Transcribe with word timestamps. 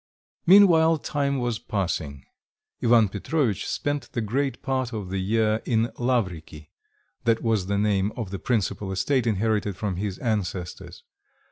Meanwhile 0.47 0.97
time 0.97 1.37
was 1.37 1.59
passing. 1.59 2.25
Ivan 2.81 3.07
Petrovitch 3.07 3.67
spent 3.67 4.11
the 4.13 4.21
great 4.21 4.63
part 4.63 4.93
of 4.93 5.11
the 5.11 5.19
year 5.19 5.61
in 5.63 5.91
Lavriky 5.99 6.69
(that 7.25 7.43
was 7.43 7.67
the 7.67 7.77
name 7.77 8.11
of 8.17 8.31
the 8.31 8.39
principal 8.39 8.91
estate 8.91 9.27
inherited 9.27 9.77
from 9.77 9.97
his 9.97 10.17
ancestors). 10.17 11.03